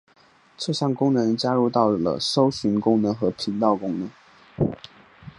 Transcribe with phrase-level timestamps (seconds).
[0.57, 4.09] 这项功能加入到了搜寻功能和频道功能。